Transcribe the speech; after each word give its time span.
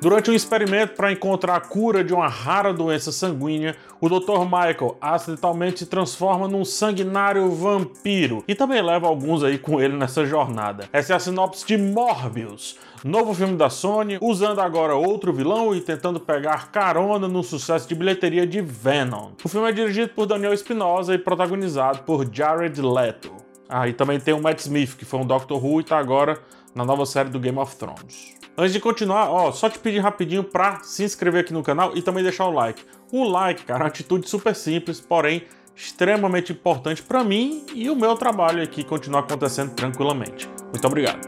Durante 0.00 0.30
um 0.30 0.34
experimento 0.34 0.94
para 0.94 1.10
encontrar 1.10 1.56
a 1.56 1.60
cura 1.60 2.04
de 2.04 2.14
uma 2.14 2.28
rara 2.28 2.72
doença 2.72 3.10
sanguínea, 3.10 3.74
o 4.00 4.08
Dr. 4.08 4.44
Michael 4.44 4.96
acidentalmente 5.00 5.80
se 5.80 5.86
transforma 5.86 6.46
num 6.46 6.64
sanguinário 6.64 7.50
vampiro 7.50 8.44
e 8.46 8.54
também 8.54 8.80
leva 8.80 9.08
alguns 9.08 9.42
aí 9.42 9.58
com 9.58 9.80
ele 9.80 9.96
nessa 9.96 10.24
jornada. 10.24 10.88
Essa 10.92 11.14
é 11.14 11.16
a 11.16 11.18
sinopse 11.18 11.66
de 11.66 11.76
Morbius, 11.76 12.78
novo 13.02 13.34
filme 13.34 13.56
da 13.56 13.68
Sony, 13.68 14.18
usando 14.20 14.60
agora 14.60 14.94
outro 14.94 15.32
vilão 15.32 15.74
e 15.74 15.80
tentando 15.80 16.20
pegar 16.20 16.70
carona 16.70 17.26
no 17.26 17.42
sucesso 17.42 17.88
de 17.88 17.96
bilheteria 17.96 18.46
de 18.46 18.60
Venom. 18.60 19.32
O 19.44 19.48
filme 19.48 19.68
é 19.68 19.72
dirigido 19.72 20.12
por 20.14 20.26
Daniel 20.26 20.52
Espinosa 20.52 21.12
e 21.12 21.18
protagonizado 21.18 22.04
por 22.04 22.24
Jared 22.32 22.80
Leto. 22.80 23.32
Ah, 23.68 23.88
e 23.88 23.92
também 23.92 24.20
tem 24.20 24.32
o 24.32 24.40
Matt 24.40 24.60
Smith, 24.60 24.96
que 24.96 25.04
foi 25.04 25.18
um 25.18 25.26
Doctor 25.26 25.62
Who 25.62 25.80
e 25.80 25.84
tá 25.84 25.98
agora 25.98 26.38
na 26.72 26.84
nova 26.84 27.04
série 27.04 27.30
do 27.30 27.40
Game 27.40 27.58
of 27.58 27.74
Thrones. 27.74 28.37
Antes 28.60 28.72
de 28.72 28.80
continuar, 28.80 29.30
ó, 29.30 29.52
só 29.52 29.70
te 29.70 29.78
pedir 29.78 30.00
rapidinho 30.00 30.42
para 30.42 30.80
se 30.80 31.04
inscrever 31.04 31.42
aqui 31.42 31.52
no 31.52 31.62
canal 31.62 31.96
e 31.96 32.02
também 32.02 32.24
deixar 32.24 32.44
o 32.46 32.50
like. 32.50 32.82
O 33.12 33.22
like, 33.22 33.64
cara, 33.64 33.78
é 33.78 33.82
uma 33.84 33.88
atitude 33.88 34.28
super 34.28 34.52
simples, 34.52 35.00
porém 35.00 35.44
extremamente 35.76 36.50
importante 36.50 37.00
para 37.00 37.22
mim 37.22 37.64
e 37.72 37.88
o 37.88 37.94
meu 37.94 38.16
trabalho 38.16 38.60
aqui 38.60 38.82
continuar 38.82 39.20
acontecendo 39.20 39.76
tranquilamente. 39.76 40.50
Muito 40.72 40.84
obrigado. 40.84 41.20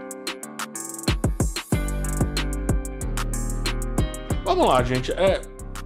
Vamos 4.44 4.66
lá, 4.66 4.82
gente. 4.82 5.12
É, 5.12 5.40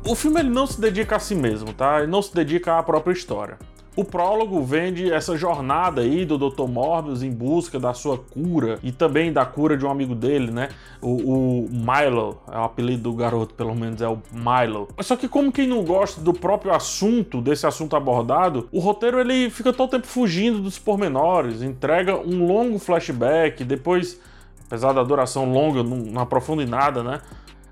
o 0.06 0.14
filme 0.14 0.40
ele 0.40 0.48
não 0.48 0.66
se 0.66 0.80
dedica 0.80 1.16
a 1.16 1.18
si 1.18 1.34
mesmo, 1.34 1.74
tá? 1.74 1.98
Ele 1.98 2.10
não 2.10 2.22
se 2.22 2.34
dedica 2.34 2.78
à 2.78 2.82
própria 2.82 3.12
história. 3.12 3.58
O 3.96 4.04
prólogo 4.04 4.60
vende 4.60 5.12
essa 5.12 5.36
jornada 5.36 6.00
aí 6.00 6.24
do 6.24 6.36
Dr. 6.36 6.66
Morbius 6.66 7.22
em 7.22 7.30
busca 7.30 7.78
da 7.78 7.94
sua 7.94 8.18
cura 8.18 8.80
e 8.82 8.90
também 8.90 9.32
da 9.32 9.46
cura 9.46 9.76
de 9.76 9.86
um 9.86 9.90
amigo 9.90 10.16
dele, 10.16 10.50
né? 10.50 10.70
O, 11.00 11.62
o 11.62 11.68
Milo, 11.70 12.40
é 12.50 12.58
o 12.58 12.64
apelido 12.64 13.04
do 13.04 13.12
garoto, 13.12 13.54
pelo 13.54 13.72
menos 13.72 14.02
é 14.02 14.08
o 14.08 14.18
Milo. 14.32 14.88
Só 15.00 15.14
que 15.14 15.28
como 15.28 15.52
quem 15.52 15.68
não 15.68 15.84
gosta 15.84 16.20
do 16.20 16.32
próprio 16.32 16.74
assunto, 16.74 17.40
desse 17.40 17.68
assunto 17.68 17.94
abordado, 17.94 18.68
o 18.72 18.80
roteiro 18.80 19.20
ele 19.20 19.48
fica 19.48 19.72
todo 19.72 19.90
tempo 19.90 20.08
fugindo 20.08 20.58
dos 20.60 20.76
pormenores, 20.76 21.62
entrega 21.62 22.16
um 22.16 22.44
longo 22.48 22.80
flashback, 22.80 23.62
depois, 23.62 24.20
apesar 24.66 24.92
da 24.92 25.04
duração 25.04 25.52
longa, 25.52 25.84
não, 25.84 25.98
não 25.98 26.20
aprofunda 26.20 26.64
em 26.64 26.66
nada, 26.66 27.04
né? 27.04 27.20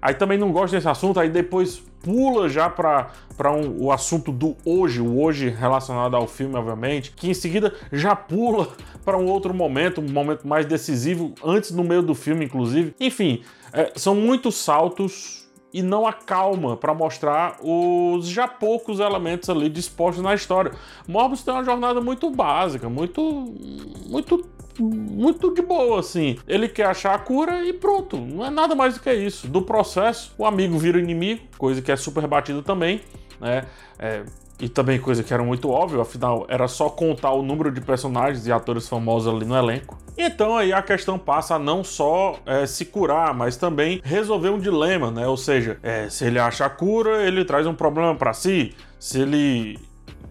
Aí 0.02 0.14
também 0.14 0.36
não 0.36 0.50
gosta 0.50 0.76
desse 0.76 0.88
assunto, 0.88 1.20
aí 1.20 1.28
depois 1.28 1.80
pula 2.02 2.48
já 2.48 2.68
para 2.68 3.12
um, 3.52 3.84
o 3.84 3.92
assunto 3.92 4.32
do 4.32 4.56
hoje, 4.64 5.00
o 5.00 5.22
hoje 5.22 5.48
relacionado 5.48 6.16
ao 6.16 6.26
filme, 6.26 6.56
obviamente, 6.56 7.12
que 7.12 7.30
em 7.30 7.34
seguida 7.34 7.72
já 7.92 8.16
pula 8.16 8.68
para 9.04 9.16
um 9.16 9.26
outro 9.26 9.54
momento, 9.54 10.00
um 10.00 10.10
momento 10.10 10.46
mais 10.46 10.66
decisivo, 10.66 11.32
antes 11.44 11.70
no 11.70 11.84
meio 11.84 12.02
do 12.02 12.16
filme, 12.16 12.44
inclusive. 12.44 12.92
Enfim, 12.98 13.42
é, 13.72 13.92
são 13.94 14.16
muitos 14.16 14.56
saltos 14.56 15.48
e 15.72 15.80
não 15.80 16.06
acalma 16.06 16.76
para 16.76 16.92
mostrar 16.92 17.56
os 17.62 18.26
já 18.26 18.46
poucos 18.46 19.00
elementos 19.00 19.48
ali 19.48 19.68
dispostos 19.68 20.22
na 20.22 20.34
história. 20.34 20.72
Morbius 21.08 21.42
tem 21.42 21.54
uma 21.54 21.64
jornada 21.64 22.00
muito 22.00 22.28
básica, 22.30 22.88
muito 22.88 23.54
muito 24.06 24.44
muito 24.78 25.52
de 25.54 25.62
boa, 25.62 26.00
assim. 26.00 26.38
Ele 26.46 26.68
quer 26.68 26.86
achar 26.86 27.14
a 27.14 27.18
cura 27.18 27.64
e 27.64 27.72
pronto. 27.72 28.16
Não 28.16 28.44
é 28.44 28.50
nada 28.50 28.74
mais 28.74 28.94
do 28.94 29.00
que 29.00 29.12
isso. 29.12 29.48
Do 29.48 29.62
processo, 29.62 30.32
o 30.38 30.44
amigo 30.44 30.78
vira 30.78 30.98
inimigo, 30.98 31.42
coisa 31.58 31.82
que 31.82 31.92
é 31.92 31.96
super 31.96 32.26
batida 32.26 32.62
também, 32.62 33.00
né? 33.40 33.64
É, 33.98 34.24
e 34.60 34.68
também 34.68 35.00
coisa 35.00 35.24
que 35.24 35.34
era 35.34 35.42
muito 35.42 35.68
óbvio, 35.68 36.00
afinal, 36.00 36.46
era 36.48 36.68
só 36.68 36.88
contar 36.88 37.32
o 37.32 37.42
número 37.42 37.70
de 37.72 37.80
personagens 37.80 38.46
e 38.46 38.52
atores 38.52 38.88
famosos 38.88 39.34
ali 39.34 39.44
no 39.44 39.56
elenco. 39.56 39.98
Então 40.16 40.56
aí 40.56 40.72
a 40.72 40.80
questão 40.80 41.18
passa 41.18 41.56
a 41.56 41.58
não 41.58 41.82
só 41.82 42.38
é, 42.46 42.64
se 42.64 42.84
curar, 42.84 43.34
mas 43.34 43.56
também 43.56 44.00
resolver 44.04 44.50
um 44.50 44.60
dilema, 44.60 45.10
né? 45.10 45.26
Ou 45.26 45.36
seja, 45.36 45.78
é, 45.82 46.08
se 46.08 46.26
ele 46.26 46.38
acha 46.38 46.64
a 46.64 46.70
cura, 46.70 47.26
ele 47.26 47.44
traz 47.44 47.66
um 47.66 47.74
problema 47.74 48.14
para 48.14 48.32
si. 48.32 48.72
Se 49.00 49.20
ele 49.20 49.80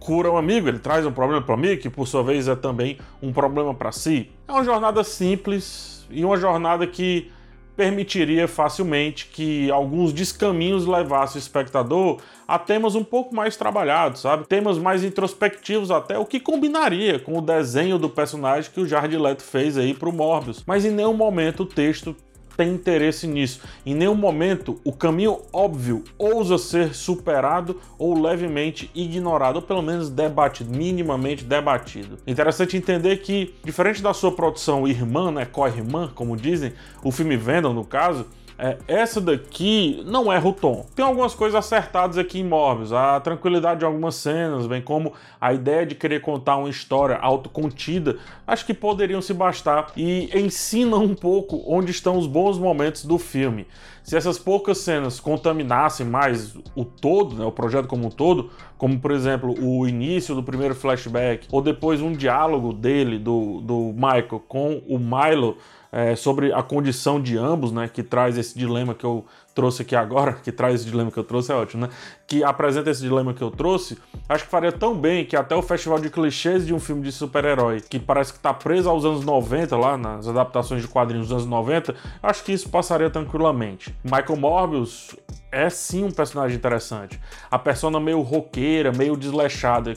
cura 0.02 0.32
um 0.32 0.36
amigo, 0.36 0.68
ele 0.68 0.80
traz 0.80 1.06
um 1.06 1.12
problema 1.12 1.44
para 1.44 1.56
mim, 1.56 1.78
que 1.78 1.88
por 1.90 2.08
sua 2.08 2.24
vez 2.24 2.48
é 2.48 2.56
também 2.56 2.98
um 3.22 3.32
problema 3.32 3.72
para 3.72 3.92
si. 3.92 4.32
É 4.48 4.52
uma 4.52 4.64
jornada 4.64 5.04
simples 5.04 6.08
e 6.10 6.26
uma 6.26 6.38
jornada 6.38 6.88
que 6.88 7.32
permitiria 7.78 8.48
facilmente 8.48 9.28
que 9.28 9.70
alguns 9.72 10.12
descaminhos 10.12 10.88
levassem 10.88 11.38
o 11.38 11.40
espectador 11.40 12.20
a 12.48 12.58
temas 12.58 12.96
um 12.96 13.04
pouco 13.04 13.34
mais 13.34 13.56
trabalhados, 13.56 14.22
sabe? 14.22 14.46
Temas 14.48 14.80
mais 14.80 15.04
introspectivos 15.04 15.92
até, 15.92 16.18
o 16.18 16.26
que 16.26 16.40
combinaria 16.40 17.20
com 17.20 17.38
o 17.38 17.42
desenho 17.42 18.00
do 18.00 18.10
personagem 18.10 18.72
que 18.72 18.82
o 18.82 18.88
Jared 18.88 19.16
Leto 19.16 19.44
fez 19.44 19.78
aí 19.78 19.94
pro 19.94 20.12
Morbius. 20.12 20.64
Mas 20.66 20.84
em 20.84 20.92
nenhum 20.92 21.14
momento 21.14 21.62
o 21.62 21.66
texto 21.66 22.16
tem 22.56 22.74
interesse 22.74 23.28
nisso. 23.28 23.62
Em 23.86 23.94
nenhum 23.94 24.16
momento 24.16 24.80
o 24.84 24.92
caminho 24.92 25.40
óbvio 25.52 26.04
ousa 26.18 26.58
ser 26.58 26.94
superado 26.94 27.80
ou 27.98 28.20
levemente 28.20 28.90
ignorado, 28.94 29.58
ou 29.58 29.62
pelo 29.62 29.82
menos 29.82 30.10
debatido, 30.10 30.76
minimamente 30.76 31.44
debatido. 31.44 32.18
Interessante 32.26 32.78
entender 32.78 33.18
que, 33.18 33.56
diferente 33.64 34.02
da 34.02 34.14
sua 34.14 34.32
produção 34.32 34.88
irmã, 34.88 35.32
né, 35.32 35.46
co-irmã, 35.46 36.12
como 36.14 36.36
dizem, 36.36 36.74
o 37.04 37.12
filme 37.12 37.38
Venom 37.38 37.74
no 37.74 37.86
caso, 37.86 38.26
é, 38.64 38.78
essa 38.88 39.20
daqui 39.20 40.04
não 40.06 40.32
erra 40.32 40.48
o 40.48 40.54
tom. 40.54 40.86
Tem 40.96 41.04
algumas 41.04 41.34
coisas 41.34 41.58
acertadas 41.58 42.16
aqui 42.16 42.40
em 42.40 42.44
Morbius, 42.44 42.94
a 42.94 43.20
tranquilidade 43.20 43.80
de 43.80 43.86
algumas 43.86 44.14
cenas, 44.14 44.68
bem 44.68 44.84
como 44.84 45.14
a 45.40 45.52
ideia 45.52 45.84
de 45.84 45.96
querer 45.96 46.22
contar 46.22 46.58
uma 46.58 46.70
história 46.70 47.18
autocontida, 47.18 48.20
acho 48.46 48.64
que 48.64 48.74
poderiam 48.76 49.20
se 49.20 49.34
bastar 49.34 49.88
e 49.98 50.30
ensinam 50.40 51.04
um 51.04 51.16
pouco 51.16 51.64
onde 51.66 51.90
estão 51.90 52.20
os 52.20 52.28
bons 52.28 52.60
momentos 52.60 53.04
do 53.04 53.18
filme. 53.18 53.66
Se 54.04 54.16
essas 54.16 54.38
poucas 54.38 54.78
cenas 54.78 55.20
contaminassem 55.20 56.06
mais 56.06 56.56
o 56.76 56.86
todo, 56.86 57.36
né, 57.36 57.46
o 57.46 57.52
projeto 57.52 57.88
como 57.88 58.06
um 58.06 58.12
todo, 58.12 58.52
como 58.78 59.00
por 59.00 59.10
exemplo 59.10 59.56
o 59.60 59.88
início 59.88 60.36
do 60.36 60.44
primeiro 60.44 60.76
flashback, 60.76 61.48
ou 61.52 61.64
depois 61.64 62.00
um 62.00 62.12
diálogo 62.12 62.74
dele, 62.74 63.18
do, 63.18 63.60
do 63.62 63.94
Michael, 63.94 64.44
com 64.48 64.84
o 64.88 65.00
Milo 65.00 65.58
é, 65.92 66.16
sobre 66.16 66.54
a 66.54 66.64
condição 66.64 67.22
de 67.22 67.38
ambos, 67.38 67.72
né, 67.72 67.90
que 67.92 68.02
traz 68.02 68.38
esse 68.38 68.58
dilema 68.58 68.94
que 68.94 69.04
eu 69.04 69.26
trouxe 69.54 69.82
aqui 69.82 69.96
agora, 69.96 70.34
que 70.44 70.52
traz 70.52 70.76
esse 70.76 70.86
dilema 70.86 71.12
que 71.12 71.18
eu 71.18 71.24
trouxe, 71.24 71.52
é 71.52 71.56
ótimo, 71.56 71.86
né? 71.86 71.90
Que 72.26 72.44
apresenta 72.44 72.90
esse 72.90 73.02
dilema 73.02 73.34
que 73.34 73.42
eu 73.42 73.52
trouxe, 73.52 73.98
acho 74.30 74.46
que 74.46 74.50
faria 74.50 74.72
tão 74.72 74.96
bem 74.96 75.26
que 75.26 75.36
até 75.36 75.56
o 75.56 75.62
festival 75.62 76.00
de 76.00 76.10
clichês 76.10 76.66
de 76.66 76.74
um 76.74 76.80
filme 76.80 77.02
de 77.02 77.12
super-herói, 77.12 77.82
que 77.82 78.00
parece 78.00 78.34
que 78.34 78.40
tá 78.40 78.54
preso 78.54 78.90
aos 78.90 79.04
anos 79.04 79.26
90, 79.26 79.76
lá 79.76 79.98
nas 79.98 80.28
adaptações 80.28 80.82
de 80.82 80.88
quadrinhos 80.88 81.28
dos 81.28 81.36
anos 81.36 81.46
90, 81.48 81.94
acho 82.24 82.44
que 82.44 82.54
isso 82.54 82.70
passaria 82.70 83.10
tranquilamente. 83.10 83.94
Michael 84.04 84.38
Morbius 84.38 85.16
é 85.52 85.70
sim 85.70 86.06
um 86.06 86.12
personagem 86.12 86.56
interessante. 86.56 87.20
A 87.50 87.60
persona 87.60 88.00
meio 88.00 88.22
roqueira, 88.22 88.92
meio 88.94 89.18
desleixada, 89.18 89.96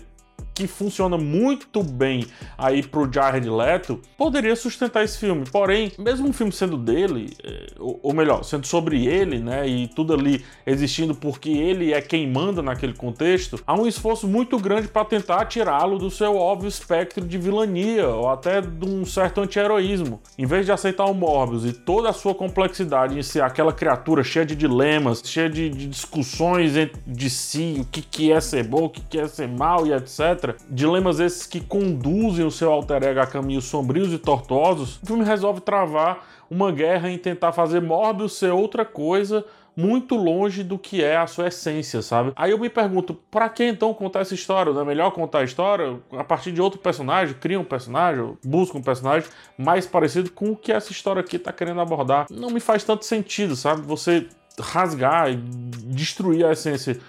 que 0.54 0.66
funciona 0.66 1.18
muito 1.18 1.82
bem 1.82 2.26
aí 2.56 2.82
pro 2.82 3.12
Jared 3.12 3.48
Leto, 3.50 4.00
poderia 4.16 4.54
sustentar 4.54 5.04
esse 5.04 5.18
filme. 5.18 5.44
Porém, 5.50 5.90
mesmo 5.98 6.28
um 6.28 6.32
filme 6.32 6.52
sendo 6.52 6.76
dele, 6.76 7.36
é, 7.42 7.66
ou 7.78 8.14
melhor, 8.14 8.44
sendo 8.44 8.66
sobre 8.66 9.06
ele, 9.06 9.38
né, 9.38 9.66
e 9.66 9.88
tudo 9.88 10.14
ali 10.14 10.44
existindo 10.64 11.14
porque 11.14 11.50
ele 11.50 11.92
é 11.92 12.00
quem 12.00 12.30
manda 12.30 12.62
naquele 12.62 12.94
contexto, 12.94 13.60
há 13.66 13.74
um 13.74 13.86
esforço 13.86 14.28
muito 14.28 14.58
grande 14.58 14.86
para 14.86 15.04
tentar 15.04 15.44
tirá-lo 15.46 15.98
do 15.98 16.10
seu 16.10 16.36
óbvio 16.36 16.68
espectro 16.68 17.26
de 17.26 17.36
vilania 17.36 18.06
ou 18.08 18.30
até 18.30 18.60
de 18.60 18.86
um 18.86 19.04
certo 19.04 19.40
anti-heroísmo. 19.40 20.20
Em 20.38 20.46
vez 20.46 20.64
de 20.64 20.72
aceitar 20.72 21.06
o 21.06 21.14
Morbius 21.14 21.64
e 21.64 21.72
toda 21.72 22.10
a 22.10 22.12
sua 22.12 22.34
complexidade 22.34 23.18
em 23.18 23.22
ser 23.22 23.42
aquela 23.42 23.72
criatura 23.72 24.22
cheia 24.22 24.46
de 24.46 24.54
dilemas, 24.54 25.20
cheia 25.24 25.50
de, 25.50 25.68
de 25.68 25.88
discussões 25.88 26.72
de 27.06 27.30
si, 27.30 27.78
o 27.80 27.84
que, 27.84 28.02
que 28.02 28.32
é 28.32 28.40
ser 28.40 28.64
bom, 28.64 28.84
o 28.84 28.90
que, 28.90 29.00
que 29.00 29.18
é 29.18 29.26
ser 29.26 29.48
mal 29.48 29.86
e 29.86 29.92
etc 29.92 30.43
Dilemas 30.68 31.20
esses 31.20 31.46
que 31.46 31.60
conduzem 31.60 32.44
o 32.44 32.50
seu 32.50 32.70
alter 32.70 33.02
ego 33.02 33.20
a 33.20 33.26
caminhos 33.26 33.64
sombrios 33.64 34.12
e 34.12 34.18
tortuosos. 34.18 35.00
O 35.02 35.06
filme 35.06 35.24
resolve 35.24 35.60
travar 35.60 36.26
uma 36.50 36.70
guerra 36.70 37.10
em 37.10 37.18
tentar 37.18 37.52
fazer 37.52 37.80
Morbius 37.80 38.38
ser 38.38 38.52
outra 38.52 38.84
coisa 38.84 39.44
muito 39.76 40.14
longe 40.14 40.62
do 40.62 40.78
que 40.78 41.02
é 41.02 41.16
a 41.16 41.26
sua 41.26 41.48
essência, 41.48 42.00
sabe? 42.00 42.32
Aí 42.36 42.50
eu 42.52 42.58
me 42.58 42.70
pergunto, 42.70 43.14
para 43.30 43.48
que 43.48 43.64
então 43.64 43.92
contar 43.92 44.20
essa 44.20 44.34
história? 44.34 44.72
Não 44.72 44.82
é 44.82 44.84
melhor 44.84 45.10
contar 45.10 45.40
a 45.40 45.44
história 45.44 45.98
a 46.12 46.24
partir 46.24 46.52
de 46.52 46.60
outro 46.60 46.78
personagem, 46.78 47.34
cria 47.34 47.58
um 47.58 47.64
personagem, 47.64 48.36
busca 48.44 48.78
um 48.78 48.82
personagem 48.82 49.28
mais 49.58 49.86
parecido 49.86 50.30
com 50.30 50.52
o 50.52 50.56
que 50.56 50.72
essa 50.72 50.92
história 50.92 51.20
aqui 51.20 51.38
tá 51.38 51.52
querendo 51.52 51.80
abordar? 51.80 52.26
Não 52.30 52.50
me 52.50 52.60
faz 52.60 52.84
tanto 52.84 53.04
sentido, 53.04 53.56
sabe? 53.56 53.82
Você 53.82 54.28
rasgar 54.60 55.30
e 55.30 55.36
destruir 55.36 56.46
a 56.46 56.52
essência 56.52 57.00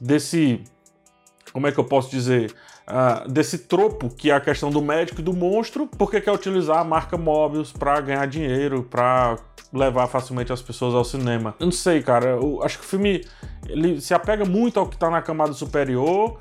desse 0.00 0.62
como 1.54 1.68
é 1.68 1.72
que 1.72 1.78
eu 1.78 1.84
posso 1.84 2.10
dizer, 2.10 2.52
uh, 2.88 3.30
desse 3.30 3.58
tropo 3.58 4.10
que 4.10 4.28
é 4.28 4.34
a 4.34 4.40
questão 4.40 4.70
do 4.70 4.82
médico 4.82 5.20
e 5.20 5.24
do 5.24 5.32
monstro, 5.32 5.86
porque 5.86 6.20
quer 6.20 6.32
utilizar 6.32 6.78
a 6.78 6.84
marca 6.84 7.16
Mobius 7.16 7.72
para 7.72 8.00
ganhar 8.00 8.26
dinheiro, 8.26 8.82
para 8.82 9.38
levar 9.72 10.08
facilmente 10.08 10.52
as 10.52 10.60
pessoas 10.60 10.94
ao 10.94 11.04
cinema. 11.04 11.54
Eu 11.60 11.66
não 11.66 11.72
sei, 11.72 12.02
cara, 12.02 12.30
eu 12.30 12.60
acho 12.64 12.80
que 12.80 12.84
o 12.84 12.88
filme 12.88 13.24
ele 13.68 14.00
se 14.00 14.12
apega 14.12 14.44
muito 14.44 14.80
ao 14.80 14.88
que 14.88 14.96
tá 14.96 15.08
na 15.08 15.22
camada 15.22 15.52
superior 15.52 16.40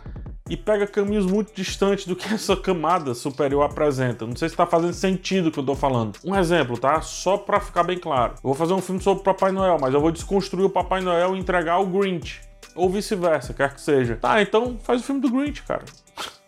e 0.50 0.58
pega 0.58 0.88
caminhos 0.88 1.28
muito 1.28 1.54
distantes 1.54 2.08
do 2.08 2.16
que 2.16 2.34
essa 2.34 2.56
camada 2.58 3.14
superior 3.14 3.64
apresenta. 3.64 4.26
Não 4.26 4.36
sei 4.36 4.50
se 4.50 4.56
está 4.56 4.66
fazendo 4.66 4.94
sentido 4.94 5.50
o 5.50 5.52
que 5.52 5.60
eu 5.60 5.66
tô 5.66 5.76
falando. 5.76 6.18
Um 6.26 6.36
exemplo, 6.36 6.76
tá? 6.76 7.02
Só 7.02 7.38
para 7.38 7.60
ficar 7.60 7.84
bem 7.84 8.00
claro. 8.00 8.34
Eu 8.38 8.42
vou 8.42 8.56
fazer 8.56 8.74
um 8.74 8.82
filme 8.82 9.00
sobre 9.00 9.22
o 9.22 9.24
Papai 9.24 9.52
Noel, 9.52 9.78
mas 9.80 9.94
eu 9.94 10.02
vou 10.02 10.12
desconstruir 10.12 10.66
o 10.66 10.70
Papai 10.72 11.02
Noel 11.02 11.36
e 11.36 11.40
entregar 11.40 11.78
o 11.78 11.86
Grinch. 11.86 12.42
Ou 12.76 12.90
vice-versa, 12.90 13.54
quer 13.54 13.74
que 13.74 13.82
seja. 13.82 14.16
Tá, 14.16 14.42
então 14.42 14.78
faz 14.82 15.02
o 15.02 15.04
filme 15.04 15.22
do 15.22 15.30
Grinch, 15.30 15.64
cara. 15.64 15.84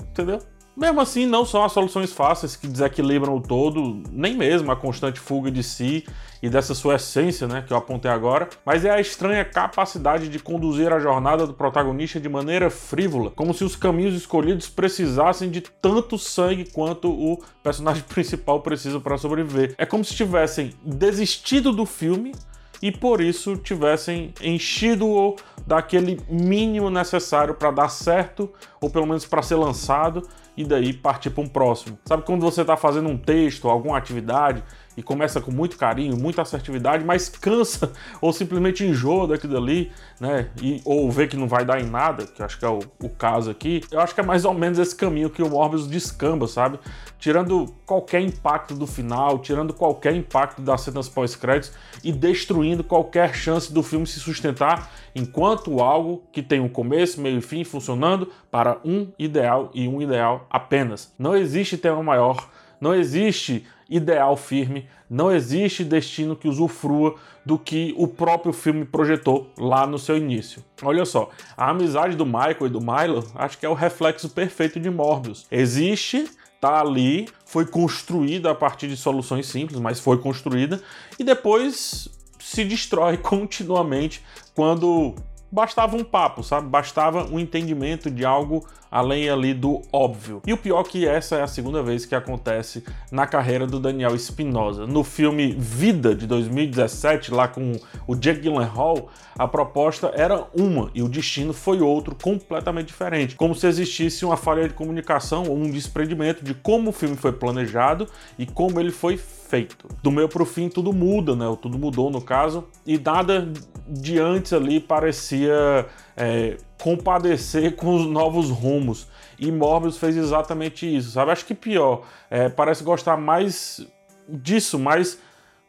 Entendeu? 0.02 0.40
Mesmo 0.76 1.00
assim, 1.00 1.26
não 1.26 1.46
são 1.46 1.64
as 1.64 1.72
soluções 1.72 2.12
fáceis 2.12 2.58
que 2.58 2.68
desequilibram 2.68 3.38
o 3.38 3.42
todo, 3.42 4.04
nem 4.12 4.36
mesmo 4.36 4.70
a 4.70 4.76
constante 4.76 5.22
fuga 5.22 5.50
de 5.50 5.64
si 5.64 6.06
e 6.44 6.50
dessa 6.50 6.76
sua 6.76 6.96
essência, 6.96 7.48
né, 7.48 7.64
que 7.66 7.72
eu 7.72 7.78
apontei 7.78 8.12
agora, 8.12 8.50
mas 8.66 8.84
é 8.84 8.90
a 8.90 9.00
estranha 9.00 9.46
capacidade 9.46 10.28
de 10.28 10.38
conduzir 10.38 10.92
a 10.92 11.00
jornada 11.00 11.48
do 11.48 11.54
protagonista 11.54 12.20
de 12.20 12.28
maneira 12.28 12.70
frívola, 12.70 13.32
como 13.32 13.54
se 13.54 13.64
os 13.64 13.78
caminhos 13.78 14.14
escolhidos 14.14 14.68
precisassem 14.68 15.50
de 15.50 15.62
tanto 15.62 16.18
sangue 16.18 16.70
quanto 16.70 17.10
o 17.10 17.42
personagem 17.64 18.04
principal 18.10 18.60
precisa 18.60 19.00
para 19.00 19.18
sobreviver. 19.18 19.74
É 19.78 19.86
como 19.86 20.04
se 20.04 20.14
tivessem 20.14 20.74
desistido 20.84 21.72
do 21.72 21.86
filme 21.86 22.34
e 22.82 22.92
por 22.92 23.22
isso 23.22 23.58
tivessem 23.58 24.34
enchido-o 24.42 25.36
daquele 25.66 26.22
mínimo 26.30 26.90
necessário 26.90 27.56
para 27.56 27.72
dar 27.72 27.90
certo, 27.90 28.52
ou 28.80 28.90
pelo 28.90 29.06
menos 29.06 29.26
para 29.26 29.42
ser 29.42 29.56
lançado, 29.56 30.28
e 30.56 30.64
daí 30.64 30.94
partir 30.94 31.30
para 31.30 31.44
um 31.44 31.48
próximo. 31.48 31.98
Sabe 32.06 32.24
quando 32.24 32.42
você 32.42 32.62
está 32.62 32.78
fazendo 32.78 33.10
um 33.10 33.18
texto, 33.18 33.70
alguma 33.70 33.98
atividade, 33.98 34.64
e 34.98 35.04
começa 35.04 35.42
com 35.42 35.52
muito 35.52 35.78
carinho, 35.78 36.18
muita 36.18 36.42
assertividade, 36.42 37.04
mas 37.04 37.30
cansa 37.30 37.92
ou 38.22 38.32
simplesmente 38.32 38.86
enjoa 38.86 39.28
daquilo 39.28 39.58
ali, 39.58 39.92
né? 40.20 40.50
E, 40.62 40.82
ou 40.86 41.12
vê 41.12 41.28
que 41.28 41.36
não 41.36 41.48
vai 41.48 41.66
dar 41.66 41.82
em 41.82 41.86
nada, 41.86 42.26
que 42.26 42.42
acho 42.42 42.58
que 42.58 42.66
é 42.66 42.70
o, 42.70 42.80
o 43.02 43.10
caso 43.10 43.50
aqui. 43.52 43.82
Eu 43.92 44.00
acho 44.00 44.14
que 44.14 44.22
é 44.22 44.24
mais 44.24 44.46
ou 44.46 44.54
menos 44.54 44.80
esse 44.80 44.96
caminho 44.96 45.30
que 45.30 45.44
o 45.44 45.50
Morbius 45.50 45.88
descamba, 45.88 46.48
sabe? 46.48 46.80
Tirando 47.20 47.74
qualquer 47.86 48.22
impacto 48.22 48.74
do 48.74 48.88
final, 48.88 49.40
tirando 49.40 49.74
qualquer 49.74 50.16
impacto 50.16 50.62
das 50.62 50.82
cenas 50.82 51.10
pós-créditos 51.10 51.72
e 52.04 52.12
destruindo 52.12 52.84
qualquer 52.84 53.34
chance 53.36 53.72
do 53.72 53.84
filme 53.84 54.06
se 54.06 54.20
sustentar 54.20 54.92
enquanto 55.16 55.82
algo 55.82 56.24
que 56.32 56.44
tem 56.44 56.60
um 56.60 56.68
começo, 56.68 57.22
meio 57.22 57.38
e 57.38 57.42
fim 57.42 57.64
funcionando 57.64 58.32
para 58.52 58.78
um 58.84 59.08
ideal 59.18 59.72
e 59.74 59.88
um 59.88 60.02
ideal 60.02 60.46
apenas. 60.50 61.14
Não 61.18 61.36
existe 61.36 61.78
tema 61.78 62.04
maior, 62.04 62.50
não 62.80 62.94
existe 62.94 63.66
ideal 63.90 64.36
firme, 64.36 64.88
não 65.10 65.32
existe 65.32 65.84
destino 65.84 66.36
que 66.36 66.48
usufrua 66.48 67.16
do 67.46 67.60
que 67.60 67.94
o 67.98 68.08
próprio 68.08 68.52
filme 68.52 68.86
projetou 68.86 69.52
lá 69.58 69.86
no 69.86 70.00
seu 70.00 70.18
início. 70.18 70.64
Olha 70.82 71.06
só, 71.06 71.30
a 71.56 71.70
amizade 71.70 72.16
do 72.16 72.26
Michael 72.26 72.66
e 72.66 72.70
do 72.70 72.82
Milo 72.82 73.26
acho 73.36 73.58
que 73.58 73.66
é 73.66 73.70
o 73.70 73.74
reflexo 73.74 74.30
perfeito 74.30 74.80
de 74.80 74.90
Morbius. 74.90 75.46
Existe, 75.52 76.28
tá 76.60 76.82
ali, 76.82 77.28
foi 77.46 77.66
construída 77.66 78.52
a 78.52 78.56
partir 78.56 78.88
de 78.88 78.98
soluções 78.98 79.46
simples, 79.46 79.80
mas 79.80 80.00
foi 80.00 80.18
construída 80.18 80.82
e 81.20 81.24
depois 81.24 82.10
se 82.40 82.66
destrói 82.66 83.18
continuamente 83.20 84.24
quando 84.56 85.16
bastava 85.52 85.96
um 85.96 86.04
papo, 86.04 86.44
sabe? 86.44 86.68
Bastava 86.68 87.26
um 87.32 87.40
entendimento 87.40 88.10
de 88.10 88.26
algo 88.26 88.68
além 88.96 89.30
ali 89.30 89.54
do 89.54 89.82
óbvio. 89.92 90.42
E 90.48 90.54
o 90.54 90.58
pior 90.58 90.80
é 90.80 90.84
que 90.90 91.06
essa 91.06 91.36
é 91.36 91.42
a 91.42 91.48
segunda 91.48 91.84
vez 91.84 92.06
que 92.06 92.16
acontece 92.16 92.82
na 93.12 93.28
carreira 93.28 93.68
do 93.68 93.78
Daniel 93.78 94.16
Espinosa. 94.16 94.88
No 94.88 95.04
filme 95.04 95.54
Vida 95.60 96.16
de 96.16 96.26
2017, 96.26 97.34
lá 97.34 97.46
com 97.46 97.74
o 98.08 98.16
Jake 98.16 98.40
Gyllenhaal, 98.40 99.10
a 99.38 99.50
proposta 99.50 100.14
era 100.16 100.48
uma 100.58 100.90
e 100.96 101.04
o 101.04 101.10
destino 101.10 101.52
foi 101.52 101.82
outro, 101.82 102.16
completamente 102.16 102.88
diferente. 102.88 103.36
Como 103.36 103.54
se 103.54 103.68
existisse 103.68 104.24
uma 104.24 104.38
falha 104.38 104.66
de 104.66 104.74
comunicação 104.74 105.44
ou 105.44 105.58
um 105.58 105.70
desprendimento 105.70 106.42
de 106.42 106.54
como 106.54 106.92
o 106.92 106.94
filme 106.94 107.18
foi 107.18 107.34
planejado 107.34 108.08
e 108.40 108.46
como 108.46 108.80
ele 108.80 108.92
foi 108.92 109.18
feito. 109.18 109.90
Do 110.02 110.10
meio 110.10 110.30
pro 110.30 110.46
fim 110.46 110.70
tudo 110.70 110.94
muda, 110.94 111.36
né? 111.36 111.46
Tudo 111.62 111.78
mudou 111.78 112.10
no 112.10 112.22
caso 112.22 112.64
e 112.88 112.98
nada 112.98 113.52
de 113.86 114.20
antes 114.20 114.54
ali 114.54 114.80
parecia 114.80 115.86
é, 116.16 116.56
compadecer 116.82 117.76
com 117.76 117.96
os 117.96 118.06
novos 118.06 118.50
rumos. 118.50 119.08
E 119.40 119.52
Morbius 119.52 119.98
fez 119.98 120.16
exatamente 120.16 120.86
isso, 120.96 121.12
sabe? 121.12 121.32
Acho 121.32 121.46
que 121.46 121.54
pior, 121.54 122.04
é, 122.30 122.50
parece 122.50 122.84
gostar 122.84 123.18
mais 123.18 123.86
disso, 124.28 124.80
mais 124.80 125.20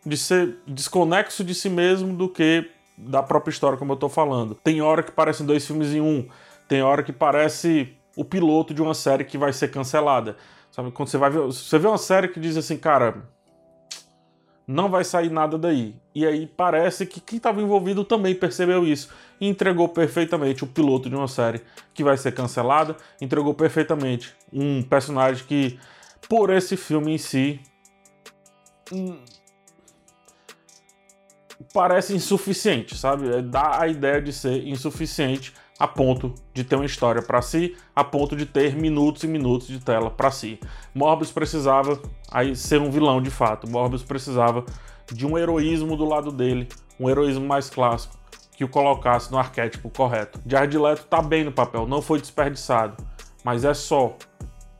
de 0.04 0.16
ser 0.16 0.58
desconexo 0.66 1.42
de 1.42 1.54
si 1.54 1.68
mesmo 1.68 2.14
do 2.14 2.28
que 2.28 2.70
da 2.96 3.22
própria 3.22 3.50
história, 3.50 3.76
como 3.76 3.92
eu 3.92 3.96
tô 3.96 4.08
falando. 4.08 4.54
Tem 4.54 4.80
hora 4.80 5.02
que 5.02 5.10
parecem 5.10 5.44
dois 5.44 5.66
filmes 5.66 5.92
em 5.92 6.00
um, 6.00 6.28
tem 6.68 6.82
hora 6.82 7.02
que 7.02 7.12
parece 7.12 7.96
o 8.16 8.24
piloto 8.24 8.72
de 8.72 8.80
uma 8.80 8.94
série 8.94 9.24
que 9.24 9.36
vai 9.36 9.52
ser 9.52 9.70
cancelada. 9.70 10.36
Sabe, 10.70 10.90
quando 10.90 11.08
você 11.08 11.18
vai 11.18 11.30
ver, 11.30 11.40
você 11.40 11.78
vê 11.78 11.86
uma 11.86 11.98
série 11.98 12.28
que 12.28 12.40
diz 12.40 12.56
assim, 12.56 12.76
cara, 12.76 13.24
não 14.66 14.88
vai 14.88 15.04
sair 15.04 15.30
nada 15.30 15.56
daí. 15.56 15.94
E 16.14 16.26
aí 16.26 16.46
parece 16.46 17.06
que 17.06 17.20
quem 17.20 17.36
estava 17.36 17.62
envolvido 17.62 18.04
também 18.04 18.34
percebeu 18.34 18.84
isso 18.84 19.10
e 19.40 19.48
entregou 19.48 19.88
perfeitamente 19.88 20.64
o 20.64 20.66
piloto 20.66 21.08
de 21.08 21.14
uma 21.14 21.28
série 21.28 21.62
que 21.94 22.02
vai 22.02 22.16
ser 22.16 22.32
cancelada, 22.32 22.96
entregou 23.20 23.54
perfeitamente 23.54 24.34
um 24.52 24.82
personagem 24.82 25.44
que, 25.46 25.78
por 26.28 26.50
esse 26.50 26.76
filme 26.76 27.12
em 27.12 27.18
si, 27.18 27.60
hum, 28.92 29.18
parece 31.72 32.14
insuficiente, 32.14 32.96
sabe? 32.96 33.28
É, 33.32 33.42
dá 33.42 33.80
a 33.80 33.88
ideia 33.88 34.20
de 34.20 34.32
ser 34.32 34.66
insuficiente 34.66 35.54
a 35.78 35.86
ponto 35.86 36.34
de 36.54 36.64
ter 36.64 36.76
uma 36.76 36.86
história 36.86 37.20
para 37.20 37.42
si, 37.42 37.76
a 37.94 38.02
ponto 38.02 38.34
de 38.34 38.46
ter 38.46 38.74
minutos 38.74 39.24
e 39.24 39.28
minutos 39.28 39.68
de 39.68 39.78
tela 39.78 40.10
para 40.10 40.30
si. 40.30 40.58
Morbius 40.94 41.30
precisava 41.30 42.00
aí 42.30 42.56
ser 42.56 42.80
um 42.80 42.90
vilão 42.90 43.20
de 43.20 43.30
fato. 43.30 43.68
Morbius 43.68 44.02
precisava 44.02 44.64
de 45.12 45.26
um 45.26 45.36
heroísmo 45.36 45.96
do 45.96 46.04
lado 46.04 46.32
dele, 46.32 46.68
um 46.98 47.08
heroísmo 47.10 47.46
mais 47.46 47.68
clássico 47.68 48.16
que 48.56 48.64
o 48.64 48.68
colocasse 48.68 49.30
no 49.30 49.38
arquétipo 49.38 49.90
correto. 49.90 50.40
Jared 50.46 50.78
Leto 50.78 51.04
tá 51.04 51.20
bem 51.20 51.44
no 51.44 51.52
papel, 51.52 51.86
não 51.86 52.00
foi 52.00 52.18
desperdiçado, 52.18 52.96
mas 53.44 53.64
é 53.64 53.74
só. 53.74 54.16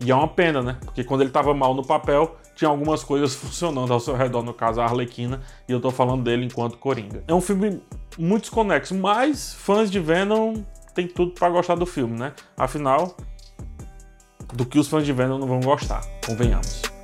E 0.01 0.11
é 0.11 0.15
uma 0.15 0.29
pena, 0.29 0.63
né? 0.63 0.79
Porque 0.83 1.05
quando 1.05 1.21
ele 1.21 1.31
tava 1.31 1.53
mal 1.53 1.75
no 1.75 1.85
papel, 1.85 2.37
tinha 2.55 2.71
algumas 2.71 3.05
coisas 3.05 3.35
funcionando 3.37 3.93
ao 3.93 4.01
seu 4.01 4.17
redor, 4.17 4.43
no 4.43 4.55
caso 4.55 4.81
a 4.81 4.85
Arlequina, 4.85 5.43
e 5.69 5.73
eu 5.73 5.81
tô 5.81 5.91
falando 5.91 6.25
dele 6.25 6.47
enquanto 6.47 6.79
Coringa. 6.79 7.23
É 7.29 7.35
um 7.35 7.41
filme 7.41 7.83
muito 8.19 8.43
desconexo, 8.43 8.95
mas 8.95 9.53
fãs 9.53 9.91
de 9.91 10.01
Venom 10.01 10.55
tem 10.97 11.07
tudo 11.07 11.33
para 11.33 11.51
gostar 11.51 11.75
do 11.75 11.85
filme, 11.85 12.19
né? 12.19 12.33
Afinal, 12.57 13.15
do 14.55 14.65
que 14.65 14.79
os 14.79 14.89
fãs 14.89 15.05
de 15.05 15.13
Venom 15.13 15.39
não 15.39 15.47
vão 15.47 15.61
gostar, 15.61 16.01
convenhamos. 16.25 16.96